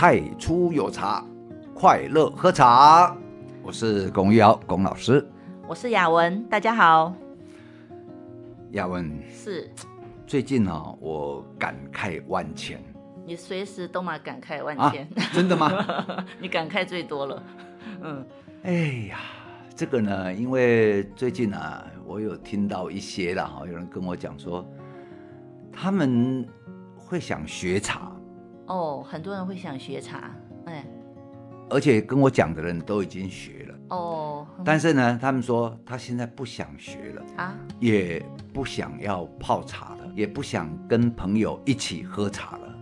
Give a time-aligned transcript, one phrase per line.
[0.00, 1.22] 太初有茶，
[1.74, 3.14] 快乐喝茶。
[3.62, 5.22] 我是龚玉瑶，龚老师。
[5.68, 7.14] 我是雅文，大家好。
[8.70, 9.70] 雅文是
[10.26, 12.82] 最近呢、哦，我感慨万千。
[13.26, 15.70] 你随时都嘛感慨万千，啊、真的吗？
[16.40, 17.42] 你感慨最多了。
[18.00, 18.26] 嗯，
[18.62, 18.72] 哎
[19.10, 19.18] 呀，
[19.76, 24.66] 这个呢，因为最近啊，我有听到一些啦，哈，有人跟我讲说，
[25.70, 26.48] 他们
[26.96, 28.10] 会想学茶。
[28.70, 30.30] 哦，很多人会想学茶，
[30.66, 30.86] 哎，
[31.68, 33.74] 而且跟我讲的人都已经学了。
[33.88, 42.74] 哦，但是呢，他们说他现在不想学了啊，也不想要泡茶了，也不想跟朋友一起喝茶了。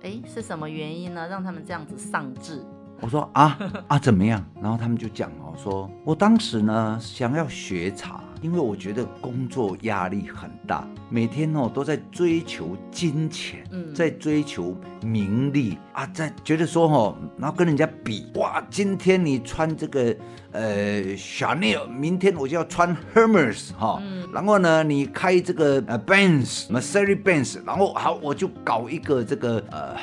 [0.00, 1.28] 哎，是什么原因呢？
[1.28, 2.64] 让他们这样子丧志？
[3.02, 4.42] 我说啊啊怎么样？
[4.62, 20.14] 然后他们就讲哦，说我当时呢想要学茶，因为我觉得工作压力很大，每天哦都在追求金钱，嗯，在追求名利啊，在觉得说哦，然后跟人家比哇，今天你穿这个
[20.52, 29.96] 呃 Chanel，明天我就要穿 Hermes 哈，嗯，然后呢你开这个呃 Benz，Mercedes Benz，然后好我就搞一个这个呃。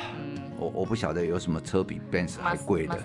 [0.58, 2.96] 我我不晓得有什么车比 Benz 还贵的，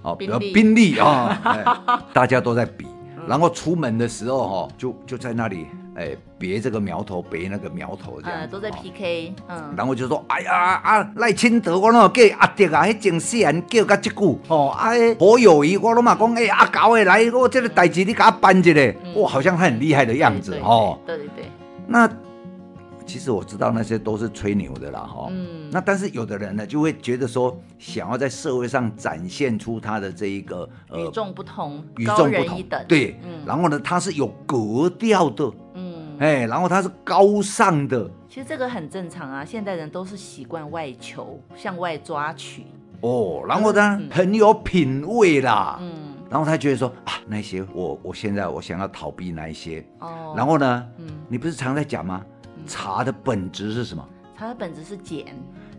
[0.00, 0.98] 哦，比如宾利。
[0.98, 2.86] 啊， 大家都在比，
[3.28, 21.50] 然后出门的时候哈，就就在那里哎别这个苗头，别那个苗头这样，都在 PK，嗯，然后就说哎呀啊赖清德我那叫阿德啊，迄种死人叫甲这句哦，啊好友谊我拢嘛讲哎阿狗诶来，我这个代志你给他办一下，哇，好像他很厉害的样子哦，对对对，
[21.86, 22.08] 那。
[23.06, 25.28] 其实我知道那些都是吹牛的啦，哈。
[25.30, 25.70] 嗯。
[25.70, 33.18] 那但是有的人呢，就会觉得说，想要在社会上展现出他的这一个呃与众不同，与众不同，对。
[33.24, 33.46] 嗯。
[33.46, 35.50] 然后呢，他是有格调的。
[35.74, 36.16] 嗯。
[36.18, 38.10] 哎，然后他是高尚的。
[38.28, 42.66] 其实这个很正常啊，现代人都是习惯外求，向外抓取。
[43.02, 43.44] 哦。
[43.46, 45.78] 然后呢，嗯、很有品味啦。
[45.80, 46.14] 嗯。
[46.28, 49.86] 然后他觉得说啊，那些我我现在我想要逃避那一些。
[50.00, 50.34] 哦。
[50.36, 52.24] 然后呢，嗯，你不是常在讲吗？
[52.66, 54.06] 茶的本质是什么？
[54.38, 55.24] 茶的本质是碱，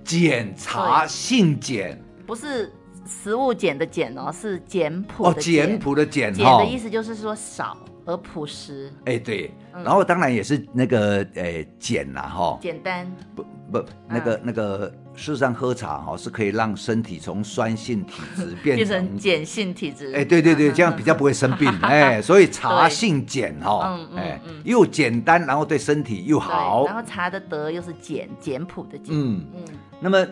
[0.03, 2.73] 碱茶性碱，不是
[3.05, 5.63] 食物碱的碱哦，是简朴的简。
[5.63, 6.33] 哦，简朴的简。
[6.33, 8.91] 简的意思就是说少而朴实。
[9.05, 9.51] 哎，对。
[9.71, 13.05] 然后当然也是那个呃简啦哈，简单。
[13.35, 14.91] 不不，那个那个。
[15.17, 20.13] 事实上，喝茶哈是可以让身体从酸性体质 变成，变成碱性体质。
[20.13, 21.67] 哎，对对对，这样比较不会生病。
[21.81, 26.85] 哎，所以茶性碱哈，哎，又简单，然后对身体又好。
[26.85, 29.07] 然后茶的德又是简简朴的简。
[29.09, 29.63] 嗯嗯。
[29.99, 30.23] 那么，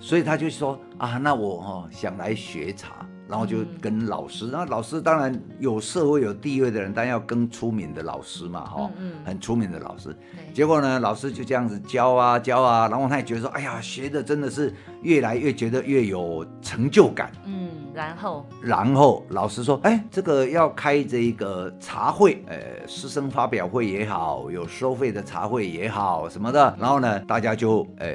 [0.00, 3.06] 所以他就说啊，那我哈想来学茶。
[3.32, 10.14] 然后就跟老师，然后老师当然有社会有地位的人，当然要跟出名的老师嘛，哈，嗯很出名的老师。
[10.52, 17.32] 结果呢，老师就这样子教啊教啊，然后他也觉得说，哎呀，学的真的是越来越觉得越有成就感。
[17.46, 26.76] 嗯，然后然后老师说，哎，这个要开这一个茶会，呃，师生发表会也好，有收费的茶会也好什么的。
[26.78, 28.08] 然后呢，大家就呃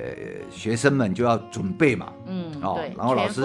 [0.51, 2.13] 学生们就要准备嘛。
[2.27, 3.41] 嗯，哦，然后老师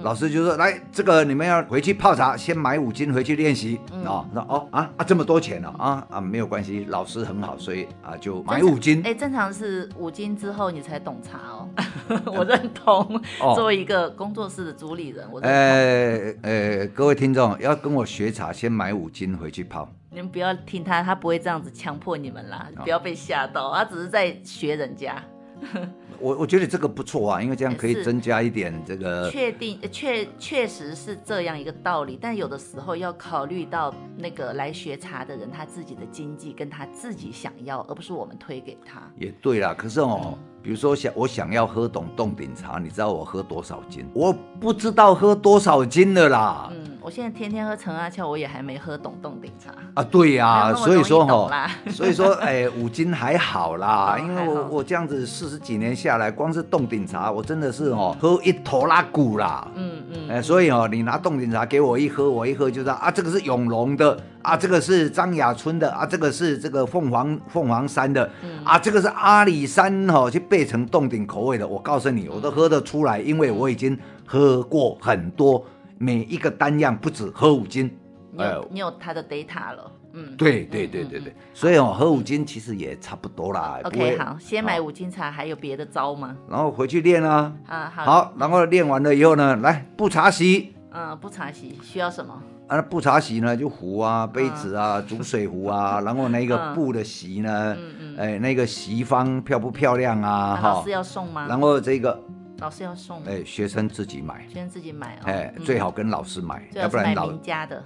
[0.00, 1.06] 老师就说，来这。
[1.06, 4.26] 个你们要回去泡茶，先买五斤回去练习哦。
[4.32, 9.00] 那、嗯、哦啊啊这么多钱呢啊啊，啊没有关系，老师很好，所以啊就买五斤。
[9.04, 11.68] 哎，正常是五斤之后你才懂茶哦。
[12.36, 13.00] 我认同，
[13.40, 19.88] 哦、作为一个工作室的主理人，我呃呃各位听众要跟我学茶，先买五斤回去泡。
[20.10, 25.22] 你们不要听他，他不会这样子强迫你们啦，不要被吓到，他只是在学人家。
[26.18, 29.30] 我我觉得这个不错啊，因为这样可以增加一点这个。
[29.30, 39.02] 确定确确实是这样一个道理，但有的时候要考虑到那个来学茶的人他自己的经济跟他自己想要，而不是我们推给他。
[39.18, 44.06] 也对啦，可是哦，嗯、比如说想我想要喝懂冻顶茶，你知道我喝多少斤？
[44.14, 46.70] 我不知道喝多少斤的啦。
[46.72, 46.95] 嗯。
[47.06, 50.02] 我现在天天喝陈阿俏，我也还没喝懂冻顶茶啊。
[50.02, 59.68] 对呀、啊，所以说哈，所以说哎，五斤还好啦，因为我我这样子四十几年下来，光是冻顶茶，我真的是哦喝一头拉骨啦。
[59.76, 60.28] 嗯嗯。
[60.28, 68.28] 哎，所以哦，你拿冻顶茶给我一喝，我一喝就知道啊，这个是永隆的啊，这个是张雅春的啊，这个是这个凤凰凤凰山的
[68.64, 71.64] 啊，这个是阿里山哈去备成冻顶口味的。
[71.64, 75.64] 我告诉你，我都喝得出来，因为我已经喝过很多。
[75.98, 77.90] 每一个单样不止喝五斤，
[78.32, 83.80] 你有你有他的 data 了，嗯，对对对对对，所以哦，喝五斤其实也差不多啦。
[83.84, 86.36] OK，好，先买五斤茶，还有别的招吗？
[86.48, 92.42] 然后回去练啊，啊好，好，然后练完了以后呢，来布茶席，嗯，布茶席需要什么？
[92.66, 97.76] 啊，布茶席呢就壶啊、杯子啊、煮水壶啊， 然后那个布的席呢，
[98.18, 100.60] 哎，那个席方漂不漂亮啊？
[100.62, 101.46] 老师要送吗？
[101.48, 102.20] 然后这个。
[102.58, 105.64] 老师要送，哎，学生自己买，学生自己买哦，哎，嗯。
[105.64, 107.82] 最好跟老师买，要不然老名家的，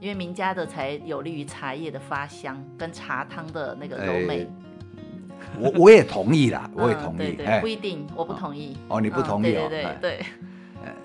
[0.00, 4.42] 因为名家的才有利于茶叶的发香跟茶汤的那个柔美。
[4.42, 4.46] 哎
[5.58, 7.60] 我我也同意啦， 我也嗯同意，哎。
[7.60, 8.76] 不，一定，我不同意。
[8.88, 10.18] 哦，你不同意哦，嗯对哎对对。
[10.18, 10.26] 对，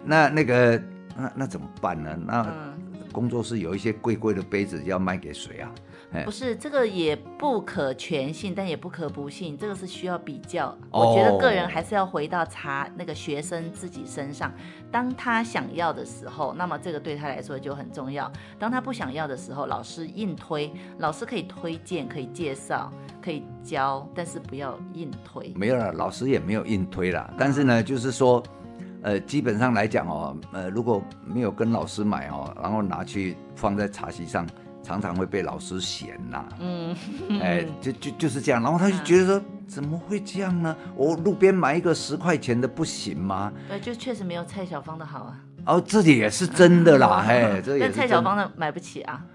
[0.03, 0.83] 那那个
[1.15, 2.17] 那那怎么办呢？
[2.25, 2.73] 那嗯，
[3.11, 5.71] 工作室有一些贵贵的杯子要卖给谁啊？
[6.13, 10.67] 哎不是这个也不可全信，但也不可不信，这个是需要比较。
[10.91, 14.51] 哦我觉得个人还是要回到查那个学生自己身上，
[14.91, 25.51] 当他想要的时候，那么这个对他来说就很重要；当他不想要的时候，老师硬推，老师可以推荐、可以介绍、可以教，但是不要硬推。
[25.55, 27.33] 没有了，老师也没有硬推啦。
[27.37, 28.43] 但是呢，就是说，
[29.01, 34.47] 呃，基本上来讲哦，呃，如果没有跟老师买哦，然后拿去放在茶席上，
[34.83, 36.45] 常常会被老师嫌呐。
[36.59, 36.95] 嗯，
[37.41, 40.75] 哎，就就就是这样，然后他就觉得说，怎么会这样呢？
[40.95, 43.51] 我路边买一个十块钱的不行吗？
[43.67, 45.39] 对，就确实没有蔡小芳的好啊。
[45.65, 49.25] 哦，这也是真的啦， 哎，这蔡小芳的买不起啊，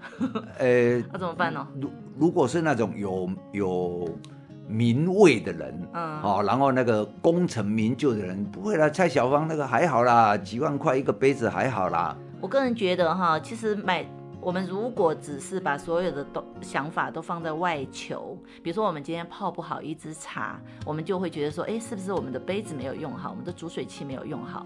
[0.59, 1.67] 呃， 那怎么办呢？
[1.81, 4.07] 如如果是那种有有
[4.67, 12.15] 名位的人，嗯哦，然后那个功成名就的人，不会啦，蔡小芳那个还好啦，几万块一个杯子还好啦。
[12.39, 14.05] 我个人觉得哈，其实买
[14.41, 24.65] 我们如果只是把所有的都想法都放在外求，比如说我们今天泡不好一支茶，我们就会觉得说，哎，是不是我们的杯子没有用好，我们的煮水器没有用好？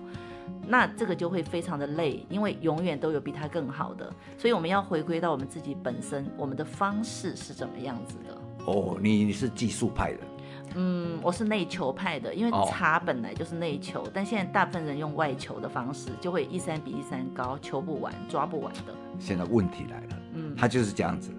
[0.66, 8.38] 那这个就会非常的累，因为永远都有比它更好的，所以我们要回归到我们自己本身，我们的方式是怎么样子的。
[8.66, 10.20] 哦，你你是技术派的，
[10.76, 18.94] 嗯，我是内求派的，因为哦茶本来就是内求，但现在大部分人用外求的方式，就会一山比一山高，求不完，抓不完的。
[19.20, 21.32] 现在问题来了，嗯，他就是这样子。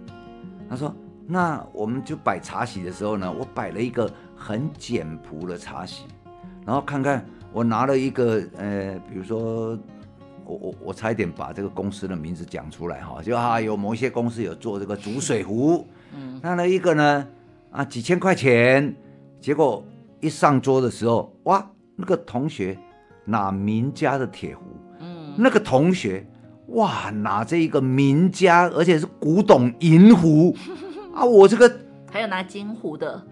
[0.68, 0.94] 他说，
[1.26, 6.04] 那我们就摆茶席的时候呢，我摆了一个很简朴的茶席，
[6.64, 9.78] 然后看看我拿了一个呃，比如说。
[10.46, 17.26] 我我我差一点把这个公司的名字讲出来哈，就啊有某一些公司有做这个煮水壶，嗯，那那一个呢
[17.70, 18.94] 啊几千块钱，
[19.44, 19.84] 结果
[20.22, 22.78] 一上桌的时候，哇，那个同学
[23.26, 24.62] 拿名家的铁壶，
[25.00, 26.26] 嗯，那个同学
[26.68, 30.56] 哇拿这一个名家，而且是古董银壶。
[31.14, 31.70] 啊，我这个
[32.10, 33.22] 还有拿金壶的，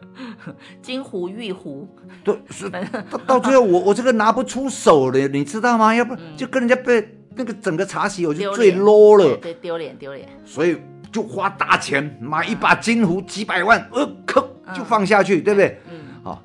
[0.82, 1.88] 金壶、玉壶，
[2.22, 5.94] 对是到到最后我我这个拿不出手了，你知道吗？
[5.94, 9.24] 要不然就跟人家被那个整个茶席我就最 low 了。
[9.24, 10.28] 对，对丢脸丢脸。
[10.44, 10.76] 所以
[11.10, 15.80] 就花大钱买一把金壶，几百万，呃，吭就放下去，对不对？
[15.90, 16.42] 嗯，好，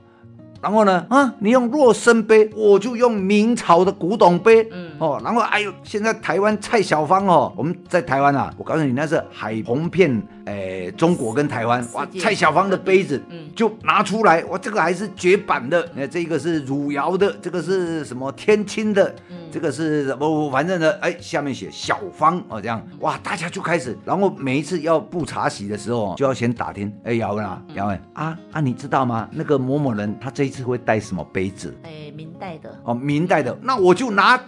[0.61, 4.91] 然后呢，啊，你用若生杯，我就用明朝的古董杯，嗯。
[4.99, 13.49] 哦，然后哎呦，现在台湾蔡小芳哦，我们在台湾啊，我告诉你，那是海红遍，诶，中国跟台湾，哇蔡小芳的杯子，嗯。
[13.55, 19.37] 就拿出来，哇，这个还是绝版的，那这个是汝窑的，这个是什么天青的，嗯。
[19.51, 29.29] 这个是什么，反正呢，哎，下面写小芳哦，这样，哇，大家就开始，然后每一次要布茶席的时候，就要先打听，哎，姚文啊，姚文啊啊，你知道吗？
[29.31, 31.73] 那个某某人他这一次会带什么杯子？
[31.83, 34.39] 哎，明代的，哦，明代的，那我就拿，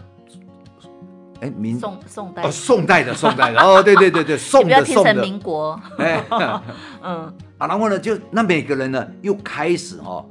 [1.46, 5.80] 哎，明宋宋代哦，，宋代的，宋代的，哦，对对对对， 你宋的宋的，民国。
[6.00, 6.24] 哎，
[7.04, 7.34] 嗯。
[7.58, 10.26] 啊，然后呢，就那每个人呢，又开始哦，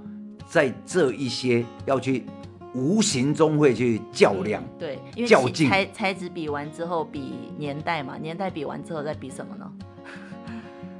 [0.47, 2.26] 在这一些要去
[2.75, 9.71] 无形中会去较量，嗯对，因为其较劲材材质比完之后比年代嘛，年代比完之后再比什么呢？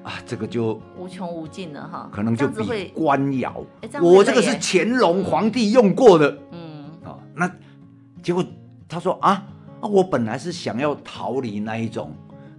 [0.05, 3.65] 啊，这个就无穷无尽了哈，可能就比官窑
[4.01, 6.85] 我这个是乾隆皇帝用过的嗯。
[7.03, 7.51] 啊，那
[8.23, 8.45] 结果
[8.89, 9.43] 他说啊
[9.85, 12.11] 啊，我本来是想要逃离那一种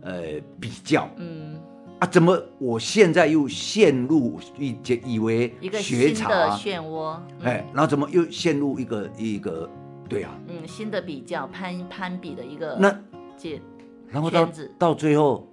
[0.02, 1.10] 呃比较。
[1.18, 1.60] 嗯，
[1.98, 9.68] 啊，怎么我现在又陷入以以为一个学新的，漩涡，嗯哎，然后怎么又陷入一个一个
[10.08, 10.38] 对啊？
[10.48, 12.96] 嗯，新的比较攀攀比的一个那
[13.36, 13.60] 界，
[14.08, 15.48] 然后到到最后，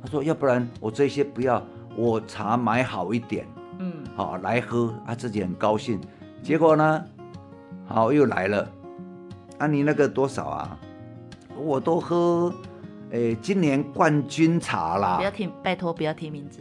[0.00, 1.60] 他说要不然我这些不要，
[1.96, 3.44] 我茶买好一点，
[3.80, 6.00] 嗯好来喝啊，自己很高兴。
[6.40, 7.04] 结果呢，
[7.84, 8.70] 好又来了，
[9.58, 10.78] 啊你那个多少啊？
[11.60, 12.52] 我都喝，
[13.12, 15.16] 哎，今年冠军茶啦。
[15.16, 15.24] 不。
[15.24, 16.60] 要提，拜托不要提名字，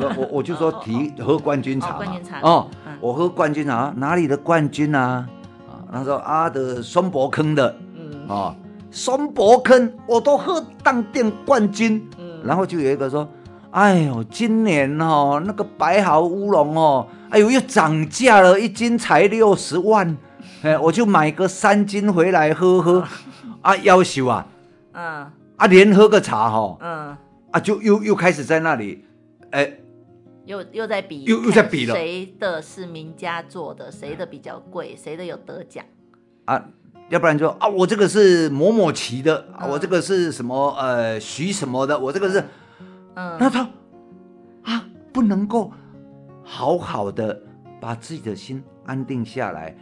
[0.00, 2.40] 我我我就说提喝冠军茶嘛，哦冠军茶。
[2.40, 5.28] 哦嗯，我喝冠军茶，哪里的冠军啊？
[5.68, 7.76] 啊，他说啊的松柏坑的。
[7.94, 8.28] 嗯。
[8.28, 8.56] 啊，
[8.90, 13.28] 松柏坑我都喝当店冠军，嗯，然后就有一个说，
[13.72, 20.16] 哎呦，今年哦那个白毫乌龙哦，哎呦又涨价了，一斤才六十万，
[20.62, 23.04] 哎，我就买个三斤回来喝喝，
[23.62, 24.46] 啊，要求啊，
[24.92, 25.30] 嗯。
[25.56, 27.16] 啊连喝个茶哈、哦，嗯。
[27.50, 29.04] 啊就又又开始在那里，
[29.50, 29.78] 哎。
[30.44, 35.84] 又又在比，又又在比了，谁的是名家做的，谁的比较贵，谁的有得奖。
[36.46, 36.64] 啊？
[37.08, 42.42] 要不然就啊，我这个是某某旗的，嗯、我这个是什么呃徐什么的，我这个是，
[43.14, 43.68] 嗯，那他
[44.62, 45.70] 啊不能够
[46.42, 47.40] 好好的
[47.80, 49.76] 把自己的心安定下来，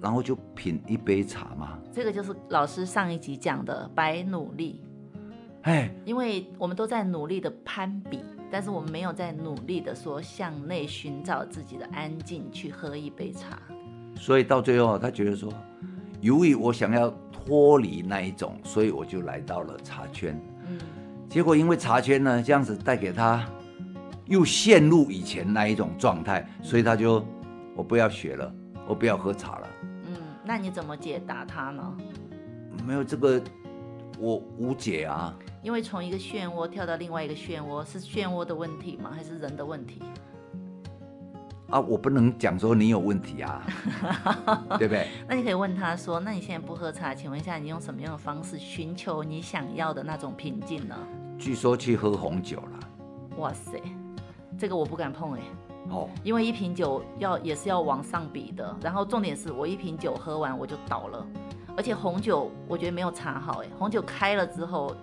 [0.00, 1.78] 然后就品一杯茶嘛？
[1.92, 4.82] 这个就是老师上一集讲的白努力。
[5.62, 13.58] 哎，因为我们都在努力的攀比，但是我们没有在努力的说向内寻找自己的安静，去喝一杯茶。
[14.16, 15.52] 所以到最后，他觉得说，
[16.22, 20.40] 由于我想要脱离那一种，所以我就来到了茶圈。
[20.66, 20.78] 嗯，
[21.28, 23.46] 结果因为茶圈呢，这样子带给他
[24.24, 27.22] 又陷入以前那一种状态，所以他就
[27.76, 28.50] 我不要学了，
[28.86, 29.68] 我不要喝茶了。
[30.50, 31.96] 嗯，那你怎么解答他呢？
[32.84, 33.40] 没有这个。
[34.18, 39.10] 我无解啊，因为从一个漩涡跳到另外一个漩涡，是漩涡的问题吗？
[39.14, 40.02] 还是人的问题？
[41.70, 43.64] 啊，我不能讲说你有问题啊，
[44.76, 45.08] 对不对？
[45.26, 50.94] 那你可以问他说：“那你现在不喝茶，请问一下，你用什么样的方式寻求你想要的那种平静呢？”
[51.38, 52.80] 据说去喝红酒了。
[53.38, 53.80] 哇塞，
[54.58, 55.40] 这个我不敢碰哎。
[55.90, 61.26] 哦，因为一瓶酒要也是要往上比的，然后重点是我一瓶酒喝完我就倒了。
[61.76, 64.94] 而且红酒我觉得没有茶好哎，红酒开了之后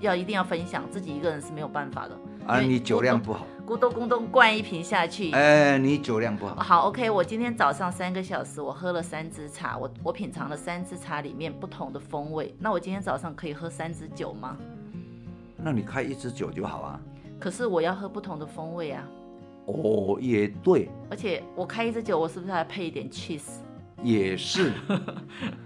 [0.00, 2.18] 要一定要分享，自己一个人是没有办法的。
[2.46, 5.32] 啊，你酒量不好，咕咚咕咚灌一瓶下去。
[5.32, 6.54] 哎，你酒量不好。
[6.56, 12.54] 好，OK，我今天早上三个小时我喝了三支茶，我我品尝了三支茶里面不同的风味。
[12.58, 14.56] 那我今天早上可以喝三支酒吗？
[15.56, 17.00] 那你开一支酒就好啊。
[17.40, 19.04] 可是我要喝不同的风味啊。
[19.66, 20.88] 哦，也对。
[21.10, 23.60] 而且我开一支酒，我是不是还配一点 cheese？
[24.02, 24.72] 也是，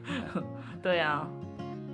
[0.80, 1.28] 对啊，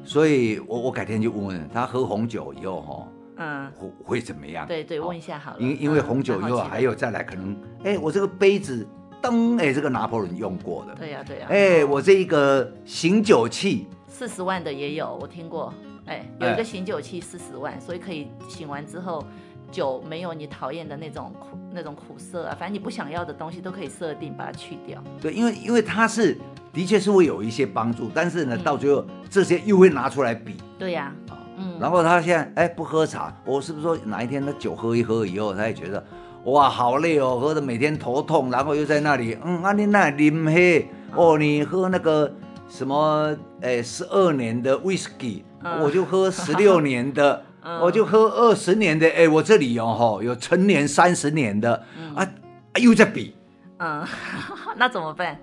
[0.04, 4.66] 所以我我改天就问问他喝红酒以后哈，嗯，会会怎么样？
[4.66, 5.56] 对对，问一下好了。
[5.58, 8.86] 因因为红酒以后还有再来可能，哎，我这个杯子
[9.22, 10.94] 灯，哎，这个拿破仑用过的。
[10.94, 11.46] 对呀对呀。
[11.48, 15.72] 哎，我这一个醒酒器，四十万的也有，我听过。
[16.04, 19.24] 哎，有一个醒酒器四十万，所以可以醒完之后。
[19.70, 25.02] 酒没有你讨厌的那种苦那种苦涩啊，反正你不想要的东西都可以设定把它去掉。
[25.20, 26.38] 对，因为因为它是
[26.72, 30.56] 的确是会有一些帮助，但是呢，嗯、到最后这些又会拿出来比。
[30.78, 31.76] 对呀、啊，嗯。
[31.80, 36.02] 然后他现在哎不喝茶，我是不是说哪一天他酒喝一喝以后，他也觉得
[36.44, 42.32] 哇好累哦，喝的每天头痛，然后又在那里嗯啊你那啉黑哦，你喝那个
[42.68, 47.42] 什么哎十二年的 whisky，、嗯、我就喝十六年的。
[47.82, 52.32] 我就喝二十年的，哎，我这里有哈，有成年三十年的，嗯、啊，
[52.80, 53.34] 又在比，
[53.78, 54.06] 嗯，
[54.76, 55.40] 那怎么办？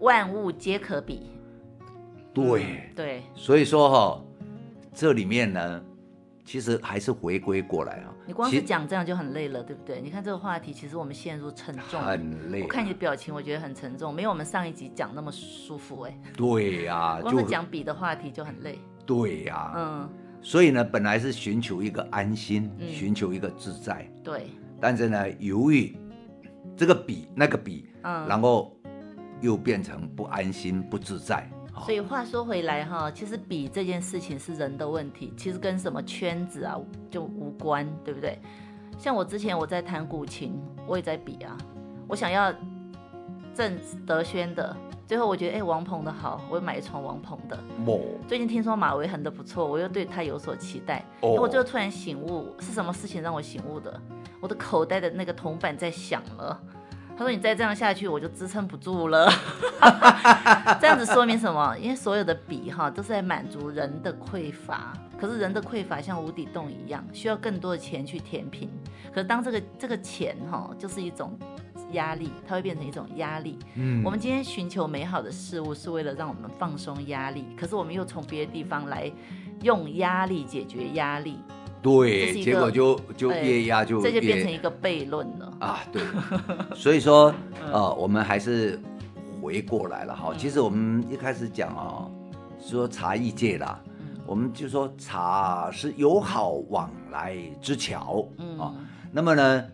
[0.00, 1.30] 万物皆可比，
[2.34, 4.22] 对、嗯、对，所以说哈，
[4.92, 5.82] 这里面呢，
[6.44, 8.12] 其实还是回归过来啊。
[8.26, 10.00] 你光是讲这样就很累了，对不对？
[10.00, 12.60] 你看这个话题，其实我们陷入沉重，很累。
[12.62, 16.18] 我看你的表情，我觉得很沉重，没有我们上一集讲那么舒服哎。
[16.36, 18.78] 对呀、啊，光是讲比的话题就很累。
[19.06, 20.10] 对呀、啊，嗯。
[20.46, 24.08] 所以呢，本来是寻求一个安心，嗯、寻求一个自在。
[24.22, 24.46] 对。
[24.80, 25.98] 但是呢，由于
[26.76, 28.72] 这个比那个比，嗯，然后
[29.40, 31.50] 又变成不安心、不自在。
[31.84, 36.78] 所以话说回来哈，其实比这件事情是人的问题，其实跟什么圈子啊
[37.10, 38.38] 就无关，对不对？
[38.96, 41.58] 像我之前我在弹古琴，我也在比啊，
[42.06, 42.54] 我想要
[43.52, 43.76] 郑
[44.06, 44.76] 德轩的。
[45.06, 47.56] 最后我觉得，哎，王鹏的好，我又买一床王鹏的。
[47.86, 48.00] 哦。
[48.26, 51.04] 最近听说马维恒的不错，我又对他有所期待。
[51.20, 51.30] 哦。
[51.30, 54.00] 我最后突然醒悟，是什么事情让我醒悟的？
[54.40, 56.60] 我的口袋的那个铜板在响了。
[57.16, 59.26] 他说：“你再这样下去，我就支撑不住了。
[60.78, 61.74] ”这样子说明什么？
[61.78, 64.92] 因为所有的笔哈都是在满足人的匮乏。
[65.18, 68.68] 可是人的匮乏像无底洞一样，需要更多的钱去填平。
[69.14, 71.38] 可是当这个这个钱哈，就是一种。
[71.92, 73.58] 压力，它会变成一种压力。
[73.74, 77.44] 嗯，我们今天寻求美好的事物，是为了让我们放松压力。
[77.56, 79.10] 可是我们又从别的地方来
[79.62, 81.38] 用压力解决压力。
[81.82, 85.80] 对，结果就就越压就越，这就变成一个悖论了啊！
[85.92, 86.02] 对，
[86.74, 87.32] 所以说
[87.70, 88.80] 呃，我们还是
[89.40, 90.34] 回过来了哈。
[90.36, 92.10] 其实我们一开始讲哦，
[92.58, 93.80] 说茶艺界啦，
[94.26, 98.26] 我们就说茶是友好往来之桥。
[98.38, 98.74] 嗯啊，
[99.12, 99.64] 那么呢？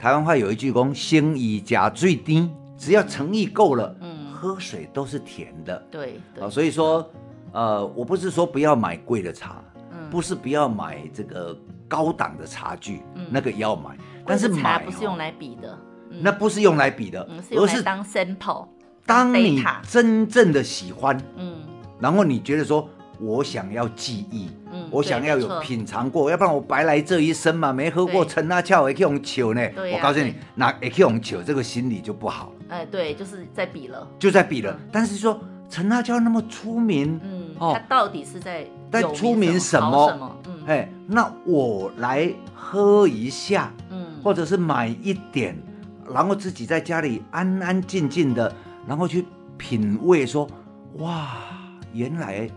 [0.00, 5.76] 台湾话有一句讲，心意加最低，只要诚意够了，嗯，喝水都是甜的。
[5.90, 7.06] 对，对，啊，所以说，
[7.52, 11.54] 呃，我不是说不要买贵的茶，嗯，不是不要买这个
[11.86, 15.78] 高档的茶具，嗯，那个要买，但是买不是用来比的，
[16.08, 18.68] 那不是用来比的，而是当 sample。
[19.04, 21.58] 当你真正的喜欢，嗯，
[21.98, 22.88] 然后你觉得说
[23.18, 24.59] 我想要记忆，嗯，
[24.90, 29.60] 我想要有品尝过，要不然我白来这一生嘛，没喝过陈阿俏也可以用酒呢。
[29.76, 32.52] 我告诉你，那也可以用酒，这个心理就不好。
[32.68, 34.78] 哎，对，就是在比了，就在比了。
[34.92, 40.36] 但是说陈阿俏那么出名，嗯，他到底是在在出名什么？
[40.46, 45.56] 嗯，哎，那我来喝一下，嗯，或者是买一点，
[46.12, 48.52] 然后自己在家里安安静静的，
[48.86, 49.24] 然后去
[49.56, 50.48] 品味，说
[50.98, 51.36] 哇，
[51.92, 52.50] 原来。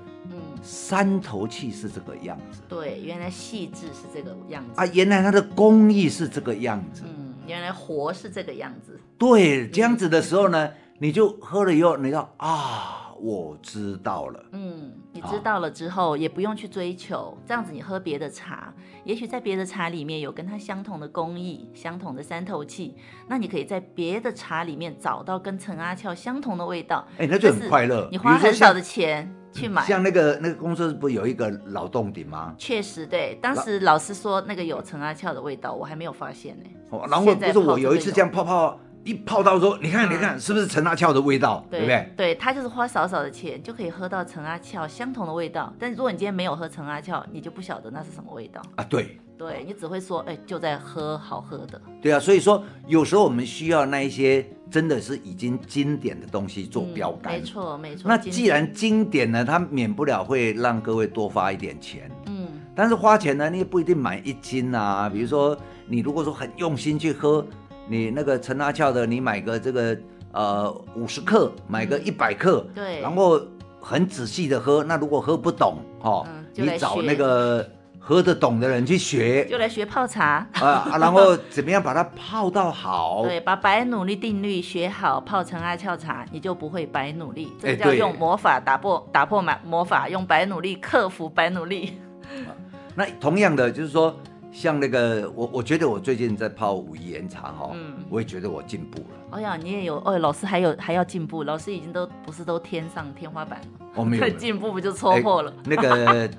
[0.63, 4.71] 三头气是这个样子，对，原来细致是这个样子。
[4.79, 22.95] 啊，原来它的工艺是这个样子，嗯，原来活是这个样子，对，这样子的时候呢，嗯、你就喝了以后，你知道啊，我知道了，嗯，你知道了之后，也不用去追求，这样子你喝别的茶，也许在别的茶里面有跟它相同的工艺、相同的三头气，
[23.27, 29.29] 那你可以在别的茶里面找到跟陈阿俏相同的味道，哎，那就很快乐，你花很少的钱。
[29.53, 32.55] 去买像那个那个公司不有一个老洞顶吗？
[32.57, 36.65] 确实，对，当时老师说那个有陈阿俏的味道，我还没有发现呢。
[36.89, 41.65] 哦，然后不是我有一次这样泡泡，一泡到说，你看你看，是不是陈阿俏的味道？
[41.69, 42.13] 对不对？
[42.15, 45.73] 对，他就是花少少的钱就可以喝到陈阿俏相同的味道。
[45.79, 48.83] 但如果你今天没有喝陈阿俏，你就不晓得那是什么味道啊。
[48.83, 51.81] 对，对你只会说，哎，就在喝好喝的。
[52.01, 54.45] 对啊，所以说有时候我们需要那一些。
[54.71, 58.07] 真的是已经经典的东西做标杆，没错没错。
[58.07, 62.47] 那既然经典呢，它免不了会让各位多花一点钱，嗯。
[62.73, 65.07] 但是花钱呢，你也不一定买一斤啊。
[65.07, 67.45] 比如说，你如果说很用心去喝，
[67.87, 69.95] 你那个陈阿俏的，你买个这个
[70.31, 72.99] 呃五十克，买个一百克，对。
[72.99, 73.39] 然后
[73.79, 77.69] 很仔细的喝，那如果喝不懂哦，你找那个。
[78.05, 83.23] 喝得懂的人去学，就来学泡茶啊，然后怎么样把它泡到好？
[83.25, 87.53] 对，把白努力定律学好，泡成阿俏茶，你就不会白努力。
[87.61, 91.97] 这叫用魔法打破打破魔法，用白努力克服白努力。
[92.93, 94.13] 那同样的就是说，
[94.51, 99.37] 像那个我，我觉得我最近在泡武夷岩茶哈，嗯，我也觉得我进步了。
[99.37, 105.53] 哎呀，你也有哦，老师还有还要进步，老师已经都不是都天上天花板了，哦没有，进步不就戳破了？
[105.63, 106.29] 那个。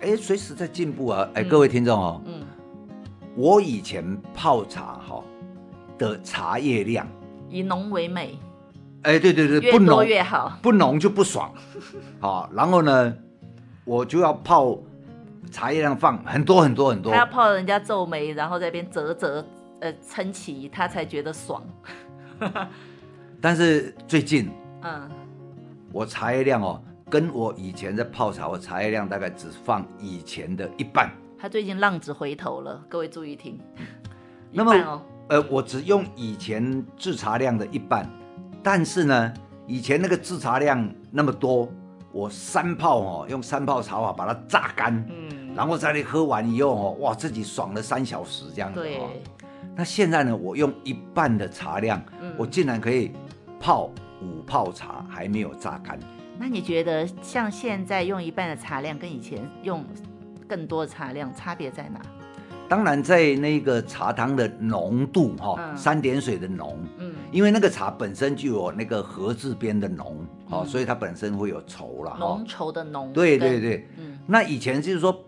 [0.00, 1.28] 哎，随时在进步啊！
[1.34, 2.44] 哎，各位听众哦，嗯，
[3.34, 4.04] 我以前
[4.34, 5.22] 泡茶哈
[5.96, 7.06] 的茶叶量
[7.48, 8.38] 以浓为美，
[9.02, 11.50] 哎，对对对，越浓越好，不浓就不爽，
[12.20, 13.16] 好，然后呢，
[13.84, 14.78] 我就要泡
[15.50, 19.44] 茶叶量放很多很多很多，他要泡人家皱眉，然后在那边啧啧
[19.80, 21.62] 呃撑起，他才觉得爽。
[23.40, 24.50] 但是最近，
[24.82, 25.08] 嗯，
[25.90, 26.82] 我茶叶量哦。
[27.08, 31.08] 跟我以前在泡茶，我茶叶量大概只放以前的一半。
[31.38, 33.60] 他最近浪子回头了，各位注意听。
[34.50, 38.10] 那么，哦、呃，我只用以前制茶量的一半，
[38.60, 39.32] 但是呢，
[39.68, 41.68] 以前那个制茶量那么多，
[42.10, 48.80] 我三泡哦，用三泡茶法把它榨干，嗯，然后在那喝完以后哦，哇，自己爽了三小时这样子。
[48.80, 49.00] 对。
[49.76, 53.12] 那现在呢，我用一半的茶量，嗯、我竟然可以
[53.60, 56.00] 泡五泡茶，还没有榨干。
[56.38, 59.84] 那你觉得像现在用一半的茶量跟以前用
[60.46, 62.00] 更多的茶量差别在哪？
[62.68, 75.24] 当然在那个茶汤的浓度哈，嗯、三点水的浓，嗯，因为那个茶本身就有那个禾字边的浓，哦、嗯，所以它本身会有稠了，浓稠的浓，对对对，嗯，那以前就是说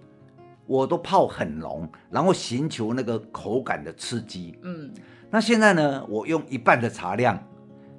[0.67, 4.93] 我都泡很浓，然后寻求那个口感的刺激，嗯，
[5.31, 7.43] 那现在呢，我用一半的茶量，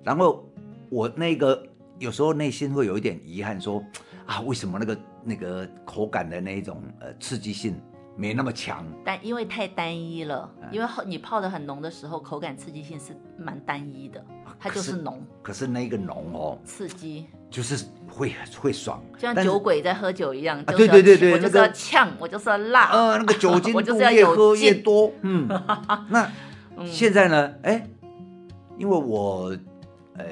[0.03, 0.47] 然后
[0.89, 1.63] 我那个。
[1.99, 3.85] 有时候内心会有一点遗憾说，说
[4.25, 7.79] 啊，为什么那个那个口感的那一种呃刺激性
[8.15, 8.85] 没那么强？
[9.03, 14.23] 但因为太单一了，因为你泡的很浓的时候，口感刺激性是蛮单一的，
[14.57, 15.21] 它就是浓。
[15.41, 20.63] 可是那个浓哦，刺激就是会会爽，就像酒鬼在喝酒一样。
[20.63, 22.91] 对对对对，我就是要呛，我就是要辣。
[22.91, 25.11] 呃，那个酒精 度越喝越多。
[25.21, 25.47] 嗯，
[26.09, 26.31] 那
[26.85, 27.53] 现在呢？
[27.63, 27.85] 哎，
[28.77, 29.53] 因为我
[30.15, 30.25] 呃。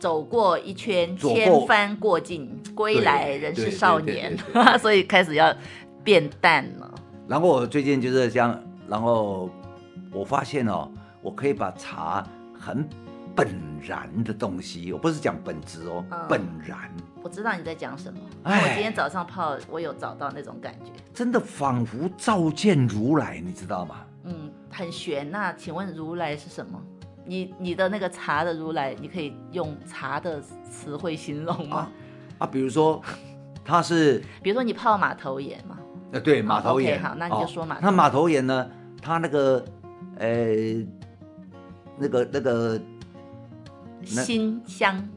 [0.00, 4.34] 走过一圈，千帆过尽，归来仍是少年，
[4.80, 5.54] 所以开始要
[6.02, 6.92] 变淡了。
[7.28, 8.58] 然后我最近就是这样，
[8.88, 9.50] 然后
[10.10, 12.26] 我发现哦，我可以把茶
[12.58, 12.88] 很
[13.36, 13.46] 本
[13.86, 16.90] 然的东西，我不是讲本质哦，嗯、本然。
[17.22, 18.18] 我知道你在讲什么。
[18.44, 23.96] 哎，我今天早上泡，我有找到那种感觉，真的仿佛照见如来，你知道吗？
[24.24, 25.30] 嗯，很玄。
[25.30, 26.82] 那请问如来是什么？
[27.30, 31.76] 你你的那个茶的如来，你可以用茶的词汇形容吗？
[31.76, 31.90] 啊，
[32.38, 33.00] 啊，比如说，
[33.64, 35.78] 它是， 比如说你泡马头岩嘛？
[36.10, 37.00] 呃，对，马头岩。
[37.00, 37.82] 好，那你就说马头。
[37.82, 38.68] 那马头岩呢？
[39.00, 39.64] 它那个，
[40.16, 40.28] 呃，
[41.96, 42.80] 那个那个，
[44.02, 45.08] 辛香，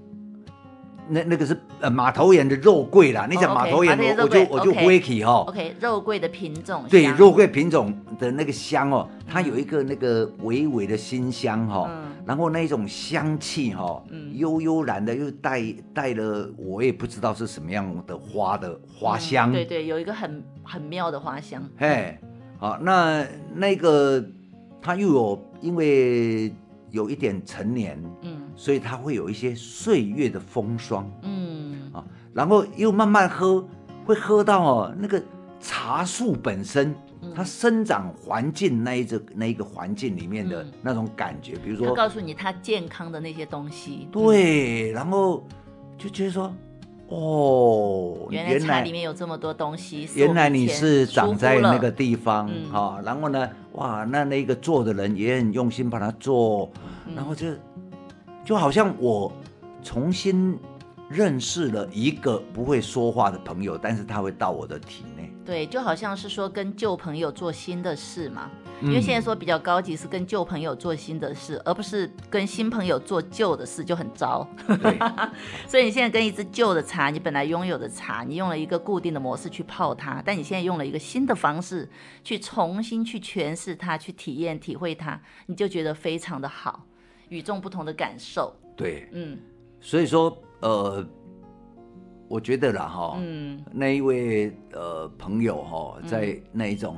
[1.10, 3.28] 那那个是呃马头岩的肉桂啦。
[3.30, 5.44] 你讲马头岩，我就我就回去哈。
[5.48, 6.86] OK，肉桂的品种。
[6.90, 11.90] 对，肉桂品种的那个香哦，它有一个那个微微的辛香哈，
[12.26, 15.62] 然后那种香气哈，悠悠然的又带
[15.94, 19.52] 带了我也不知道是什么样的花的花香。
[19.52, 21.62] 对对，有一个很很妙的花香。
[21.78, 22.18] 嘿，
[22.58, 24.24] 好，那那个
[24.82, 26.54] 它又有因为。
[26.94, 31.73] 有一点陈年，嗯，所以它会有一些岁月的风霜，嗯啊，
[32.34, 33.66] 然后又慢慢喝，
[34.06, 35.22] 会喝到哦那个
[35.60, 36.96] 茶树本身，
[37.36, 45.46] 它生长环境那一个那一个环境里面的那种感觉，比如说，他告诉你它健康的那些东西，对，然后
[45.98, 46.54] 就觉得说。
[47.10, 50.10] 哦，原来茶里面有这么多东西。
[50.16, 56.72] 原来你是长在那个地方哈、嗯，然后呢，哇，那那个做的人也很用心把它做，
[57.06, 57.48] 嗯、然后就
[58.44, 59.32] 就好像我
[59.84, 60.58] 重新
[61.14, 65.32] 认识了一个不会说话的朋友，但是他会到我的体内。
[65.46, 68.50] 对，就好像是说跟旧朋友做新的事嘛。
[68.82, 74.46] 因为现在说比较高级是跟旧朋友做新的事，而不是跟新朋友做旧的事，就很糟。
[75.70, 81.90] 所以你现在跟一只旧的茶，你本来拥有的茶，你用了一个固定的模式去泡它，但你现在用了一个新的方式
[82.26, 86.86] 去重新去诠释它，去体验、体会它，你就觉得非常的好，
[87.30, 88.54] 与众不同的感受。
[88.76, 89.40] 对，嗯，
[89.80, 91.06] 所以说，呃。
[92.30, 96.96] 我觉得啦，哈，嗯，那一位呃朋友哈，在那一种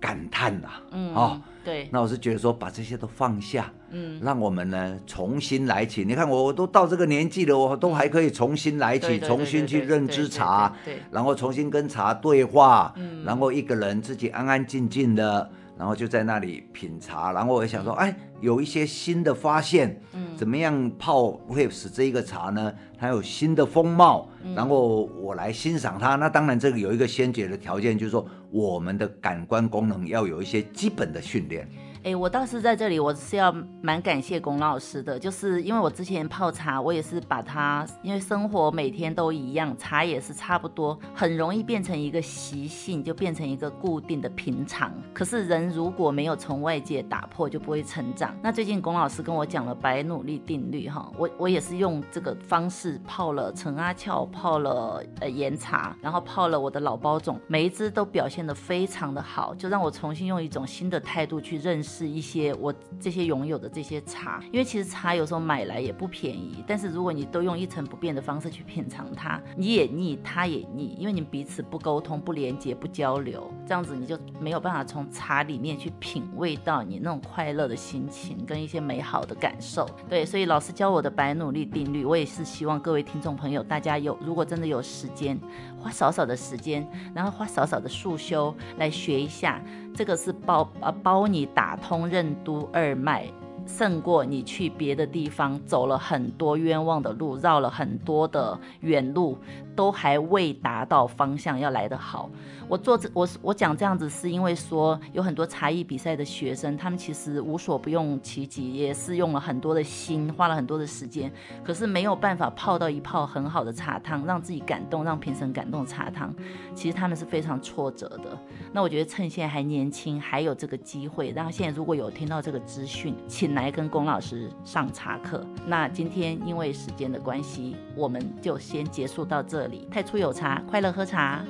[0.00, 6.04] 感叹啦，嗯，哦，对，那我是觉得说把这些都放下，嗯，让我们呢重新来起。
[6.04, 15.48] 你看我我都到这个年纪了，我都还可以重新来起，重新去认知茶，对，然后重新跟茶对话，嗯，然后一个人自己安安静静的。
[15.78, 22.74] 然后就在那里品茶，然后我想说，哎，有一些新的发现，嗯，怎么样泡会使这一个茶呢？
[22.98, 26.16] 它有新的风貌，然后我来欣赏它。
[26.16, 31.68] 那当然，这个有一个先决的条件，就是说我们的感官功能要有一些基本的训练。
[32.08, 44.90] 哎，我倒是在这里，我是要蛮感谢龚老师的，就是因为我之前泡茶，我也是把它，因为生活每天都一样，茶也是差不多，很容易变成一个习性，就变成一个固定的平常。
[45.12, 48.34] 可是人如果没有从外界打破，就不会成长。
[48.42, 61.97] 那最近龚老师跟我讲了白努力定律，哈，我我也是用这个方式泡了陈阿俏，泡了呃岩茶，然后泡了我的老包种，每一支都表现得非常的好，就让我重新用一种新的态度去认识。
[61.98, 79.84] 是一些我这些拥有的这些茶，因为其实茶有时候买来也不便宜，但是如果你都用一成不变的方式去品尝它，你也腻，它也腻，因为你彼此不沟通、不连接、不交流，这样子你就没有办法从茶里面去品味到你那种快乐的心情跟一些美好的感受。
[80.08, 85.36] 对，所以老师教我的白努力定律，我也是希望各位听众朋友，大家有如果真的有时间，
[85.76, 89.60] 花少少的时间，然后花少少的速修来学一下。
[89.94, 93.26] 这个是包呃包你打通任督二脉，
[93.66, 99.36] 胜过你去别的地方走了很多冤枉的路，绕了很多的远路，
[99.78, 102.28] 都还未达到方向要来得好。
[102.68, 116.34] 我做这我我讲这样子是因为说有很多茶艺比赛的学生，他们其实无所不用其极，也是用了很多的心，花了很多的时间，可是没有办法泡到一泡很好的茶汤，让自己感动，让评审感动茶汤，
[116.74, 118.36] 其实他们是非常挫折的。
[118.72, 125.46] 那我觉得趁现在还年轻，还有这个机会，然后现在如果有听到这个资讯，请来跟龚老师上茶课。
[125.64, 129.86] 那今天因为时间的关系，我们就先结束到这里。
[129.90, 131.44] 太初有茶，快乐喝茶。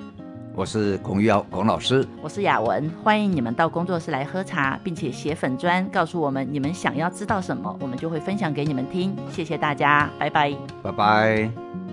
[0.54, 9.16] 我是孔玉瑶，孔老师，我是雅文，欢迎你们到工作室来喝茶，并且写粉砖告诉我们你们想要知道什么，我们就会分享给你们听。
[9.30, 10.52] 谢谢大家，拜拜，
[10.82, 11.87] 拜拜。